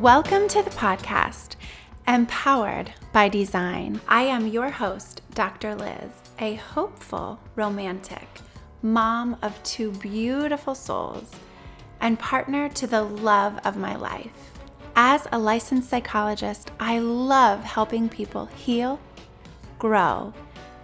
Welcome 0.00 0.48
to 0.48 0.62
the 0.62 0.70
podcast, 0.70 1.56
Empowered 2.08 2.94
by 3.12 3.28
Design. 3.28 4.00
I 4.08 4.22
am 4.22 4.46
your 4.46 4.70
host, 4.70 5.20
Dr. 5.34 5.76
Lyz, 5.76 6.10
a 6.38 6.54
hopeful 6.54 7.38
romantic, 7.56 8.26
mom 8.80 9.36
of 9.42 9.62
two 9.64 9.92
beautiful 9.92 10.74
souls, 10.74 11.30
and 12.00 12.18
partner 12.18 12.70
to 12.70 12.86
the 12.86 13.02
love 13.02 13.58
of 13.66 13.76
my 13.76 13.94
life. 13.94 14.32
As 14.96 15.28
a 15.30 15.38
licensed 15.38 15.90
psychologist, 15.90 16.70
I 16.80 16.98
love 16.98 17.62
helping 17.62 18.08
people 18.08 18.46
heal, 18.46 18.98
grow, 19.78 20.32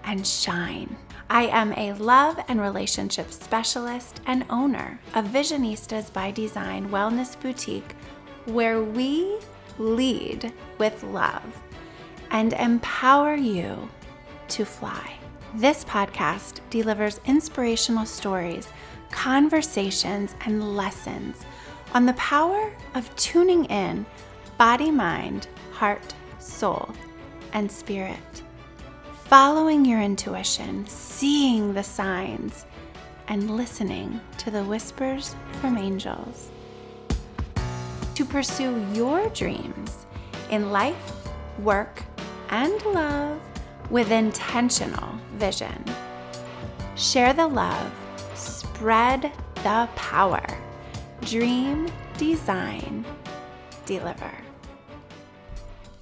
and 0.04 0.26
shine. 0.26 0.94
I 1.30 1.44
am 1.44 1.72
a 1.72 1.94
love 1.94 2.38
and 2.48 2.60
relationship 2.60 3.32
specialist 3.32 4.20
and 4.26 4.44
owner 4.50 5.00
of 5.14 5.26
Visionistas 5.26 6.12
by 6.12 6.30
Design 6.30 6.90
Wellness 6.90 7.40
Boutique, 7.40 7.94
where 8.48 8.82
we 8.82 9.38
lead 9.78 10.52
with 10.78 11.02
love 11.02 11.62
and 12.30 12.52
empower 12.54 13.34
you 13.34 13.88
to 14.48 14.64
fly. 14.64 15.14
This 15.54 15.84
podcast 15.84 16.60
delivers 16.70 17.20
inspirational 17.24 18.06
stories, 18.06 18.68
conversations, 19.10 20.34
and 20.44 20.76
lessons 20.76 21.44
on 21.94 22.06
the 22.06 22.12
power 22.14 22.72
of 22.94 23.14
tuning 23.16 23.64
in 23.66 24.04
body, 24.58 24.90
mind, 24.90 25.48
heart, 25.72 26.14
soul, 26.38 26.88
and 27.52 27.70
spirit 27.70 28.18
following 29.28 29.84
your 29.84 30.00
intuition, 30.00 30.86
seeing 30.86 31.74
the 31.74 31.82
signs, 31.82 32.64
and 33.28 33.54
listening 33.58 34.18
to 34.38 34.50
the 34.50 34.64
whispers 34.64 35.36
from 35.60 35.76
angels. 35.76 36.50
To 38.18 38.24
pursue 38.24 38.84
your 38.94 39.28
dreams 39.28 40.06
in 40.50 40.72
life, 40.72 41.28
work, 41.60 42.02
and 42.48 42.84
love 42.86 43.40
with 43.90 44.10
intentional 44.10 45.14
vision. 45.34 45.84
Share 46.96 47.32
the 47.32 47.46
love, 47.46 47.92
spread 48.34 49.30
the 49.62 49.88
power. 49.94 50.44
Dream, 51.20 51.86
design, 52.16 53.06
deliver. 53.86 54.32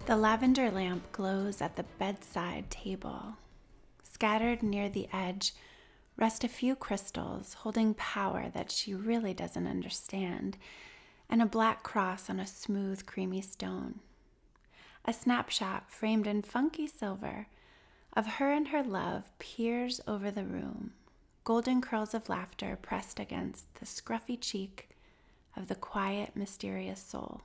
The 0.06 0.16
lavender 0.16 0.70
lamp 0.70 1.12
glows 1.12 1.60
at 1.60 1.76
the 1.76 1.84
bedside 1.98 2.70
table. 2.70 3.34
Scattered 4.04 4.62
near 4.62 4.88
the 4.88 5.06
edge 5.12 5.52
rest 6.16 6.44
a 6.44 6.48
few 6.48 6.76
crystals 6.76 7.52
holding 7.58 7.92
power 7.92 8.50
that 8.54 8.70
she 8.70 8.94
really 8.94 9.34
doesn't 9.34 9.66
understand, 9.66 10.56
and 11.28 11.42
a 11.42 11.46
black 11.46 11.82
cross 11.82 12.30
on 12.30 12.38
a 12.38 12.46
smooth, 12.46 13.04
creamy 13.06 13.40
stone. 13.40 14.00
A 15.04 15.12
snapshot 15.12 15.90
framed 15.90 16.26
in 16.26 16.42
funky 16.42 16.86
silver 16.86 17.46
of 18.16 18.26
her 18.26 18.50
and 18.50 18.68
her 18.68 18.82
love 18.82 19.30
peers 19.38 20.00
over 20.06 20.30
the 20.30 20.44
room, 20.44 20.92
golden 21.44 21.80
curls 21.80 22.14
of 22.14 22.28
laughter 22.28 22.78
pressed 22.80 23.20
against 23.20 23.74
the 23.76 23.86
scruffy 23.86 24.40
cheek 24.40 24.88
of 25.56 25.68
the 25.68 25.74
quiet, 25.74 26.34
mysterious 26.34 27.00
soul. 27.00 27.42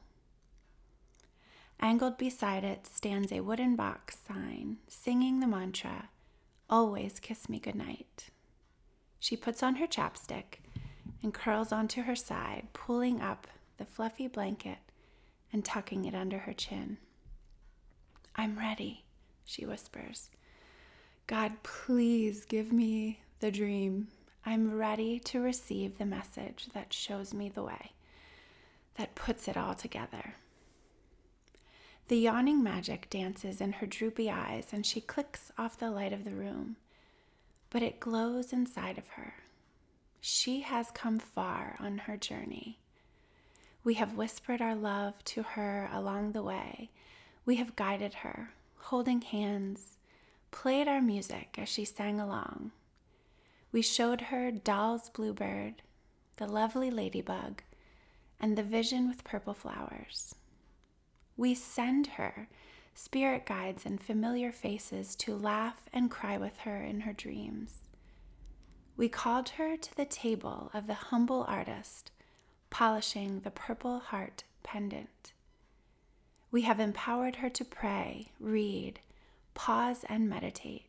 Angled 1.79 2.17
beside 2.17 2.63
it 2.63 2.85
stands 2.85 3.31
a 3.31 3.41
wooden 3.41 3.75
box 3.75 4.17
sign 4.27 4.77
singing 4.87 5.39
the 5.39 5.47
mantra, 5.47 6.09
Always 6.71 7.19
kiss 7.19 7.49
me 7.49 7.59
goodnight. 7.59 8.29
She 9.19 9.35
puts 9.35 9.61
on 9.61 9.75
her 9.75 9.87
chapstick 9.87 10.61
and 11.21 11.33
curls 11.33 11.73
onto 11.73 12.03
her 12.03 12.15
side, 12.15 12.69
pulling 12.71 13.19
up 13.21 13.45
the 13.81 13.85
fluffy 13.87 14.27
blanket 14.27 14.77
and 15.51 15.65
tucking 15.65 16.05
it 16.05 16.13
under 16.13 16.37
her 16.37 16.53
chin. 16.53 16.97
I'm 18.35 18.59
ready, 18.59 19.05
she 19.43 19.65
whispers. 19.65 20.29
God, 21.25 21.53
please 21.63 22.45
give 22.45 22.71
me 22.71 23.21
the 23.39 23.49
dream. 23.49 24.09
I'm 24.45 24.77
ready 24.77 25.17
to 25.21 25.39
receive 25.39 25.97
the 25.97 26.05
message 26.05 26.67
that 26.75 26.93
shows 26.93 27.33
me 27.33 27.49
the 27.49 27.63
way, 27.63 27.93
that 28.99 29.15
puts 29.15 29.47
it 29.47 29.57
all 29.57 29.73
together. 29.73 30.35
The 32.07 32.19
yawning 32.19 32.61
magic 32.61 33.09
dances 33.09 33.61
in 33.61 33.73
her 33.73 33.87
droopy 33.87 34.29
eyes, 34.29 34.67
and 34.71 34.85
she 34.85 35.01
clicks 35.01 35.51
off 35.57 35.79
the 35.79 35.89
light 35.89 36.13
of 36.13 36.23
the 36.23 36.35
room. 36.35 36.75
But 37.71 37.81
it 37.81 37.99
glows 37.99 38.53
inside 38.53 38.99
of 38.99 39.07
her. 39.15 39.33
She 40.19 40.59
has 40.61 40.91
come 40.91 41.17
far 41.17 41.77
on 41.79 41.97
her 41.99 42.15
journey. 42.15 42.77
We 43.83 43.95
have 43.95 44.15
whispered 44.15 44.61
our 44.61 44.75
love 44.75 45.23
to 45.25 45.43
her 45.43 45.89
along 45.91 46.31
the 46.31 46.43
way. 46.43 46.91
We 47.45 47.55
have 47.55 47.75
guided 47.75 48.15
her, 48.15 48.51
holding 48.77 49.21
hands, 49.21 49.97
played 50.51 50.87
our 50.87 51.01
music 51.01 51.55
as 51.57 51.67
she 51.67 51.85
sang 51.85 52.19
along. 52.19 52.71
We 53.71 53.81
showed 53.81 54.21
her 54.21 54.51
Doll's 54.51 55.09
Bluebird, 55.09 55.81
the 56.37 56.47
lovely 56.47 56.91
ladybug, 56.91 57.63
and 58.39 58.57
the 58.57 58.63
vision 58.63 59.07
with 59.07 59.23
purple 59.23 59.53
flowers. 59.53 60.35
We 61.35 61.55
send 61.55 62.07
her 62.07 62.49
spirit 62.93 63.45
guides 63.45 63.85
and 63.85 63.99
familiar 63.99 64.51
faces 64.51 65.15
to 65.15 65.35
laugh 65.35 65.83
and 65.93 66.11
cry 66.11 66.37
with 66.37 66.59
her 66.59 66.83
in 66.83 67.01
her 67.01 67.13
dreams. 67.13 67.79
We 68.97 69.09
called 69.09 69.49
her 69.49 69.77
to 69.77 69.95
the 69.95 70.05
table 70.05 70.69
of 70.73 70.85
the 70.85 70.93
humble 70.93 71.45
artist, 71.47 72.11
polishing 72.71 73.41
the 73.41 73.51
purple 73.51 73.99
heart 73.99 74.43
pendant. 74.63 75.33
We 76.49 76.63
have 76.63 76.79
empowered 76.79 77.35
her 77.37 77.49
to 77.51 77.63
pray, 77.63 78.31
read, 78.39 78.99
pause, 79.53 80.03
and 80.09 80.27
meditate, 80.27 80.87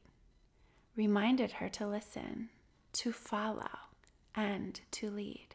reminded 0.97 1.53
her 1.53 1.69
to 1.69 1.87
listen, 1.87 2.48
to 2.94 3.12
follow, 3.12 3.69
and 4.34 4.81
to 4.93 5.10
lead. 5.10 5.48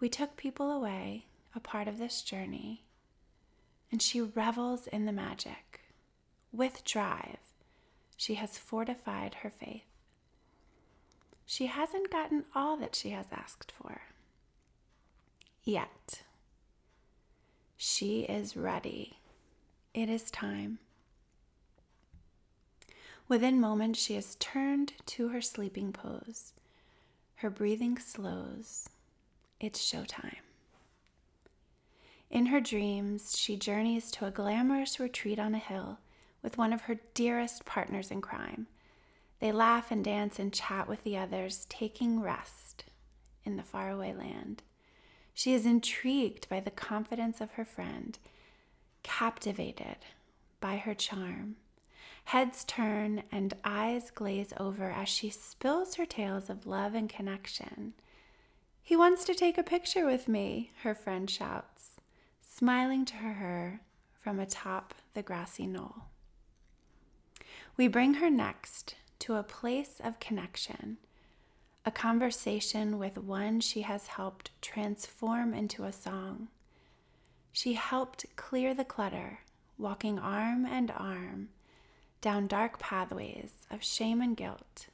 We 0.00 0.08
took 0.08 0.36
people 0.36 0.70
away, 0.70 1.26
a 1.54 1.60
part 1.60 1.88
of 1.88 1.98
this 1.98 2.20
journey, 2.22 2.84
and 3.90 4.02
she 4.02 4.20
revels 4.20 4.86
in 4.86 5.06
the 5.06 5.12
magic. 5.12 5.80
With 6.52 6.84
drive, 6.84 7.38
she 8.16 8.34
has 8.34 8.58
fortified 8.58 9.36
her 9.36 9.50
faith. 9.50 9.82
She 11.46 11.66
hasn't 11.66 12.10
gotten 12.10 12.44
all 12.54 12.76
that 12.76 12.94
she 12.94 13.10
has 13.10 13.26
asked 13.32 13.72
for. 13.72 14.02
Yet. 15.68 16.22
She 17.76 18.20
is 18.20 18.56
ready. 18.56 19.18
It 19.92 20.08
is 20.08 20.30
time. 20.30 20.78
Within 23.28 23.60
moments, 23.60 24.00
she 24.00 24.14
has 24.14 24.36
turned 24.36 24.94
to 25.04 25.28
her 25.28 25.42
sleeping 25.42 25.92
pose. 25.92 26.54
Her 27.34 27.50
breathing 27.50 27.98
slows. 27.98 28.88
It's 29.60 29.78
showtime. 29.78 30.38
In 32.30 32.46
her 32.46 32.60
dreams, 32.60 33.36
she 33.36 33.58
journeys 33.58 34.10
to 34.12 34.24
a 34.24 34.30
glamorous 34.30 34.98
retreat 34.98 35.38
on 35.38 35.54
a 35.54 35.58
hill 35.58 35.98
with 36.42 36.56
one 36.56 36.72
of 36.72 36.80
her 36.80 36.98
dearest 37.12 37.66
partners 37.66 38.10
in 38.10 38.22
crime. 38.22 38.68
They 39.38 39.52
laugh 39.52 39.90
and 39.90 40.02
dance 40.02 40.38
and 40.38 40.50
chat 40.50 40.88
with 40.88 41.04
the 41.04 41.18
others, 41.18 41.66
taking 41.68 42.22
rest 42.22 42.84
in 43.44 43.58
the 43.58 43.62
faraway 43.62 44.14
land. 44.14 44.62
She 45.38 45.54
is 45.54 45.64
intrigued 45.64 46.48
by 46.48 46.58
the 46.58 46.72
confidence 46.72 47.40
of 47.40 47.52
her 47.52 47.64
friend, 47.64 48.18
captivated 49.04 49.98
by 50.60 50.78
her 50.78 50.94
charm. 50.94 51.54
Heads 52.24 52.64
turn 52.64 53.22
and 53.30 53.54
eyes 53.62 54.10
glaze 54.10 54.52
over 54.56 54.90
as 54.90 55.08
she 55.08 55.30
spills 55.30 55.94
her 55.94 56.06
tales 56.06 56.50
of 56.50 56.66
love 56.66 56.92
and 56.96 57.08
connection. 57.08 57.92
He 58.82 58.96
wants 58.96 59.24
to 59.26 59.32
take 59.32 59.56
a 59.56 59.62
picture 59.62 60.04
with 60.04 60.26
me, 60.26 60.72
her 60.82 60.92
friend 60.92 61.30
shouts 61.30 62.00
smiling 62.42 63.04
to 63.04 63.14
her 63.14 63.82
from 64.20 64.40
atop 64.40 64.92
the 65.14 65.22
grassy 65.22 65.68
knoll. 65.68 66.06
We 67.76 67.86
bring 67.86 68.14
her 68.14 68.28
next 68.28 68.96
to 69.20 69.36
a 69.36 69.44
place 69.44 70.00
of 70.02 70.18
connection, 70.18 70.96
a 71.88 71.90
conversation 71.90 72.98
with 72.98 73.16
one 73.16 73.60
she 73.60 73.80
has 73.80 74.08
helped 74.08 74.50
transform 74.60 75.54
into 75.54 75.84
a 75.84 75.92
song. 75.92 76.48
She 77.50 77.72
helped 77.72 78.26
clear 78.36 78.74
the 78.74 78.84
clutter, 78.84 79.38
walking 79.78 80.18
arm 80.18 80.66
and 80.66 80.92
arm 80.94 81.48
down 82.20 82.46
dark 82.46 82.78
pathways 82.78 83.52
of 83.70 83.82
shame 83.82 84.20
and 84.20 84.36
guilt, 84.36 84.88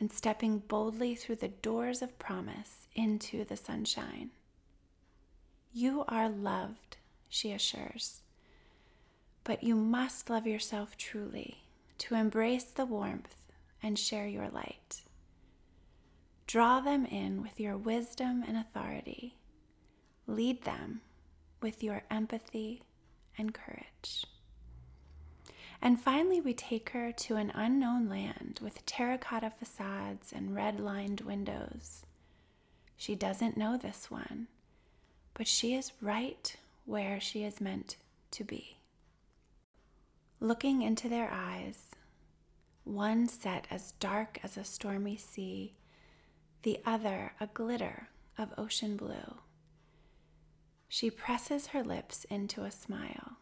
and 0.00 0.10
stepping 0.10 0.58
boldly 0.58 1.14
through 1.14 1.36
the 1.36 1.46
doors 1.46 2.02
of 2.02 2.18
promise 2.18 2.88
into 2.96 3.44
the 3.44 3.56
sunshine. 3.56 4.30
You 5.72 6.04
are 6.08 6.28
loved, 6.28 6.96
she 7.28 7.52
assures. 7.52 8.22
But 9.44 9.62
you 9.62 9.76
must 9.76 10.28
love 10.28 10.48
yourself 10.48 10.96
truly 10.96 11.58
to 11.98 12.16
embrace 12.16 12.64
the 12.64 12.86
warmth 12.86 13.36
and 13.80 13.96
share 13.96 14.26
your 14.26 14.48
light. 14.48 15.02
Draw 16.52 16.80
them 16.80 17.06
in 17.06 17.40
with 17.40 17.58
your 17.58 17.78
wisdom 17.78 18.44
and 18.46 18.58
authority. 18.58 19.38
Lead 20.26 20.64
them 20.64 21.00
with 21.62 21.82
your 21.82 22.02
empathy 22.10 22.82
and 23.38 23.54
courage. 23.54 24.26
And 25.80 25.98
finally, 25.98 26.42
we 26.42 26.52
take 26.52 26.90
her 26.90 27.10
to 27.10 27.36
an 27.36 27.52
unknown 27.54 28.06
land 28.06 28.60
with 28.62 28.84
terracotta 28.84 29.50
facades 29.58 30.30
and 30.30 30.54
red 30.54 30.78
lined 30.78 31.22
windows. 31.22 32.04
She 32.98 33.14
doesn't 33.14 33.56
know 33.56 33.78
this 33.78 34.10
one, 34.10 34.48
but 35.32 35.48
she 35.48 35.72
is 35.72 35.92
right 36.02 36.54
where 36.84 37.18
she 37.18 37.44
is 37.44 37.62
meant 37.62 37.96
to 38.32 38.44
be. 38.44 38.76
Looking 40.38 40.82
into 40.82 41.08
their 41.08 41.30
eyes, 41.32 41.86
one 42.84 43.26
set 43.26 43.66
as 43.70 43.92
dark 43.92 44.38
as 44.42 44.58
a 44.58 44.64
stormy 44.64 45.16
sea, 45.16 45.76
the 46.62 46.80
other 46.86 47.32
a 47.40 47.46
glitter 47.46 48.08
of 48.38 48.52
ocean 48.56 48.96
blue. 48.96 49.38
She 50.88 51.10
presses 51.10 51.68
her 51.68 51.82
lips 51.82 52.24
into 52.24 52.64
a 52.64 52.70
smile 52.70 53.36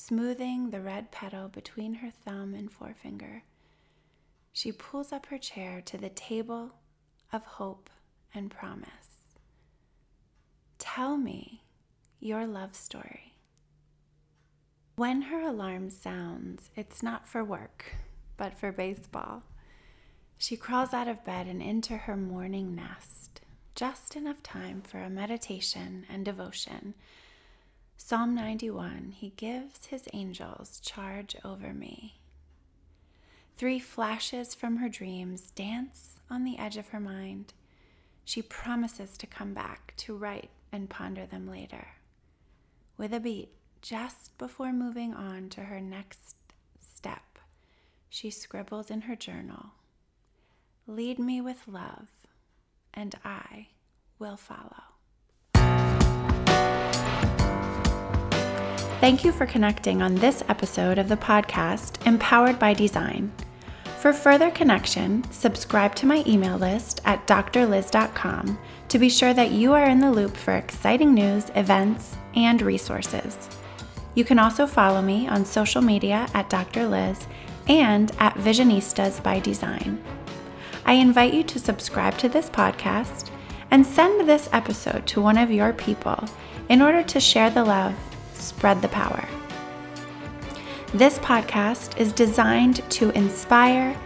smoothing 0.00 0.70
the 0.70 0.80
red 0.80 1.10
petal 1.10 1.48
between 1.48 1.94
her 1.94 2.10
thumb 2.10 2.54
and 2.54 2.72
forefinger. 2.72 3.42
She 4.52 4.72
pulls 4.72 5.12
up 5.12 5.26
her 5.26 5.36
chair 5.36 5.82
to 5.82 5.98
the 5.98 6.08
table 6.08 6.72
of 7.32 7.44
hope 7.44 7.90
and 8.34 8.50
promise. 8.50 9.26
Tell 10.78 11.18
me 11.18 11.64
your 12.18 12.46
love 12.46 12.74
story. 12.74 13.34
When 14.96 15.22
her 15.22 15.42
alarm 15.42 15.90
sounds, 15.90 16.70
it's 16.76 17.02
not 17.02 17.28
for 17.28 17.44
work, 17.44 17.96
but 18.36 18.58
for 18.58 18.72
baseball. 18.72 19.42
She 20.42 20.56
crawls 20.56 20.94
out 20.94 21.06
of 21.06 21.22
bed 21.22 21.46
and 21.46 21.60
into 21.60 21.94
her 21.94 22.16
morning 22.16 22.74
nest, 22.74 23.42
just 23.74 24.16
enough 24.16 24.42
time 24.42 24.80
for 24.80 24.96
a 24.96 25.10
meditation 25.10 26.06
and 26.08 26.24
devotion 26.24 26.94
Psalm 27.98 28.34
91 28.34 29.16
He 29.18 29.34
gives 29.36 29.84
His 29.84 30.08
angels 30.14 30.80
charge 30.80 31.36
over 31.44 31.74
me. 31.74 32.22
Three 33.58 33.78
flashes 33.78 34.54
from 34.54 34.78
her 34.78 34.88
dreams 34.88 35.50
dance 35.50 36.20
on 36.30 36.44
the 36.44 36.56
edge 36.56 36.78
of 36.78 36.88
her 36.88 37.00
mind. 37.00 37.52
She 38.24 38.40
promises 38.40 39.18
to 39.18 39.26
come 39.26 39.52
back 39.52 39.92
to 39.98 40.16
write 40.16 40.48
and 40.72 40.88
ponder 40.88 41.26
them 41.26 41.50
later. 41.50 41.88
With 42.96 43.12
a 43.12 43.20
beat, 43.20 43.50
just 43.82 44.38
before 44.38 44.72
moving 44.72 45.12
on 45.12 45.50
to 45.50 45.64
her 45.64 45.82
next 45.82 46.34
step, 46.80 47.38
she 48.08 48.30
scribbles 48.30 48.90
in 48.90 49.02
her 49.02 49.16
journal 49.16 49.72
Lead 50.90 51.20
me 51.20 51.40
with 51.40 51.68
love, 51.68 52.08
and 52.92 53.14
I 53.24 53.68
will 54.18 54.36
follow. 54.36 54.82
Thank 59.00 59.24
you 59.24 59.30
for 59.30 59.46
connecting 59.46 60.02
on 60.02 60.16
this 60.16 60.42
episode 60.48 60.98
of 60.98 61.08
the 61.08 61.16
podcast, 61.16 62.04
Empowered 62.08 62.58
by 62.58 62.74
Design. 62.74 63.30
For 64.00 64.12
further 64.12 64.50
connection, 64.50 65.22
subscribe 65.30 65.94
to 65.94 66.06
my 66.06 66.24
email 66.26 66.58
list 66.58 67.00
at 67.04 67.24
drlyz.com 67.28 68.58
to 68.88 68.98
be 68.98 69.08
sure 69.08 69.32
that 69.32 69.52
you 69.52 69.72
are 69.72 69.86
in 69.86 70.00
the 70.00 70.10
loop 70.10 70.36
for 70.36 70.54
exciting 70.54 71.14
news, 71.14 71.52
events, 71.54 72.16
and 72.34 72.60
resources. 72.60 73.48
You 74.16 74.24
can 74.24 74.40
also 74.40 74.66
follow 74.66 75.02
me 75.02 75.28
on 75.28 75.44
social 75.44 75.82
media 75.82 76.26
at 76.34 76.50
Dr. 76.50 76.80
Lyz 76.80 77.28
and 77.68 78.10
at 78.18 78.34
Visionistas 78.34 79.22
by 79.22 79.38
Design. 79.38 80.02
I 80.90 80.94
invite 80.94 81.34
you 81.34 81.44
to 81.44 81.60
subscribe 81.60 82.18
to 82.18 82.28
this 82.28 82.50
podcast 82.50 83.30
and 83.70 83.86
send 83.86 84.28
this 84.28 84.48
episode 84.52 85.06
to 85.06 85.20
one 85.20 85.38
of 85.38 85.48
your 85.48 85.72
people 85.72 86.24
in 86.68 86.82
order 86.82 87.04
to 87.04 87.20
share 87.20 87.48
the 87.48 87.62
love 87.64 87.94
spread 88.34 88.82
the 88.82 88.88
power. 88.88 89.24
This 90.92 91.16
podcast 91.20 91.96
is 91.96 92.12
designed 92.12 92.82
to 92.90 93.10
inspire, 93.10 93.96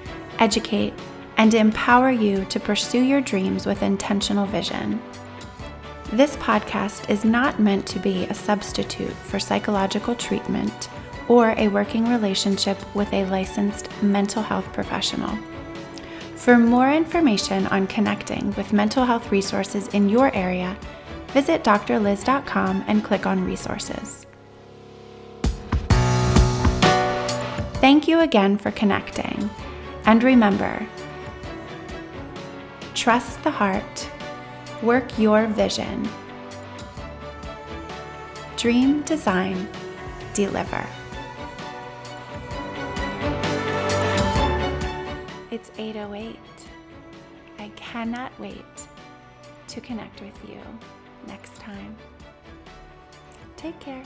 educate, 0.40 0.92
and 1.38 1.54
empower 1.54 2.10
you 2.10 2.44
to 2.50 2.60
pursue 2.60 3.00
your 3.00 3.22
dreams 3.22 3.64
with 3.64 3.82
intentional 3.82 4.44
vision. 4.44 5.00
This 6.12 6.36
podcast 6.36 7.08
is 7.08 7.24
not 7.24 7.58
meant 7.58 7.86
to 7.86 7.98
be 7.98 8.24
a 8.24 8.34
substitute 8.34 9.14
for 9.14 9.38
psychological 9.38 10.14
treatment 10.14 10.90
or 11.28 11.54
a 11.56 11.68
working 11.68 12.10
relationship 12.10 12.76
with 12.94 13.10
a 13.14 13.24
licensed 13.30 13.88
mental 14.02 14.42
health 14.42 14.70
professional. 14.74 15.34
For 16.44 16.58
more 16.58 16.92
information 16.92 17.66
on 17.68 17.86
connecting 17.86 18.52
with 18.54 18.74
mental 18.74 19.06
health 19.06 19.32
resources 19.32 19.88
in 19.94 20.10
your 20.10 20.30
area, 20.36 20.76
visit 21.28 21.64
drlyz.com 21.64 22.84
and 22.86 23.02
click 23.02 23.24
on 23.24 23.46
resources. 23.46 24.26
Thank 27.80 28.06
you 28.06 28.20
again 28.20 28.58
for 28.58 28.70
connecting. 28.72 29.48
And 30.04 30.22
remember 30.22 30.86
trust 32.92 33.42
the 33.42 33.50
heart, 33.50 34.10
work 34.82 35.18
your 35.18 35.46
vision, 35.46 36.06
dream, 38.58 39.00
design, 39.04 39.66
deliver. 40.34 40.86
It's 45.54 45.70
808. 45.78 46.36
I 47.60 47.68
cannot 47.76 48.32
wait 48.40 48.88
to 49.68 49.80
connect 49.80 50.20
with 50.20 50.36
you 50.48 50.58
next 51.28 51.54
time. 51.54 51.94
Take 53.56 53.78
care. 53.78 54.02